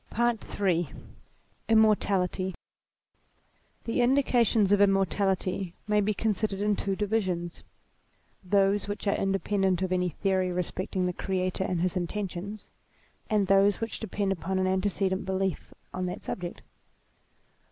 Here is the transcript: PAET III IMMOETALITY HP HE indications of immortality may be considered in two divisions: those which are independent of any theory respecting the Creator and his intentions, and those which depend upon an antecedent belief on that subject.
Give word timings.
PAET 0.09 0.59
III 0.59 0.89
IMMOETALITY 1.69 2.55
HP 3.83 3.85
HE 3.85 4.01
indications 4.01 4.71
of 4.71 4.81
immortality 4.81 5.75
may 5.87 6.01
be 6.01 6.11
considered 6.15 6.59
in 6.59 6.75
two 6.75 6.95
divisions: 6.95 7.61
those 8.43 8.87
which 8.87 9.05
are 9.05 9.13
independent 9.13 9.83
of 9.83 9.91
any 9.91 10.09
theory 10.09 10.51
respecting 10.51 11.05
the 11.05 11.13
Creator 11.13 11.65
and 11.65 11.81
his 11.81 11.95
intentions, 11.95 12.71
and 13.29 13.45
those 13.45 13.79
which 13.79 13.99
depend 13.99 14.31
upon 14.31 14.57
an 14.57 14.65
antecedent 14.65 15.23
belief 15.23 15.71
on 15.93 16.07
that 16.07 16.23
subject. 16.23 16.61